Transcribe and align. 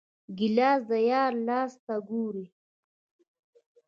ګیلاس 0.37 0.81
د 0.89 0.91
یار 1.09 1.33
لاس 1.47 1.71
ته 1.85 1.95
ګوري. 2.07 2.45